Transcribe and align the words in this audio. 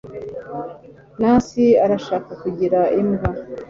nancy 1.19 1.65
arashaka 1.85 2.31
kugira 2.43 2.79
imbwa 3.01 3.29